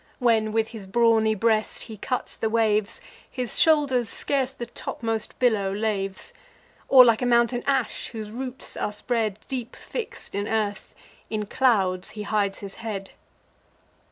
(When 0.17 0.51
with 0.51 0.69
his 0.69 0.87
brawny 0.87 1.35
breast 1.35 1.83
he 1.83 1.95
cuts 1.95 2.35
the 2.35 2.49
waves, 2.49 3.01
His 3.29 3.59
shoulders 3.59 4.09
scarce 4.09 4.51
the 4.51 4.65
topmost 4.65 5.37
billow 5.37 5.71
laves), 5.71 6.33
Or 6.89 7.05
like 7.05 7.21
a 7.21 7.25
mountain 7.27 7.63
ash, 7.67 8.07
whose 8.07 8.31
roots 8.31 8.75
are 8.75 8.93
spread, 8.93 9.37
Deep 9.47 9.75
fix'd 9.75 10.33
in 10.33 10.47
earth; 10.47 10.95
in 11.29 11.45
clouds 11.45 12.09
he 12.17 12.23
hides 12.23 12.57
his 12.61 12.73
head. 12.81 13.11